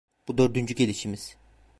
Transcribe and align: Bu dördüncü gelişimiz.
Bu 0.27 0.37
dördüncü 0.37 0.73
gelişimiz. 0.75 1.37